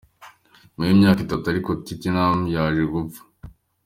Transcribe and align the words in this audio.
Nyuma 0.69 0.83
y’imyaka 0.87 1.19
itatu 1.25 1.45
ariko 1.51 1.69
Tinkham 1.85 2.39
yaje 2.53 2.83
gupfa. 2.93 3.21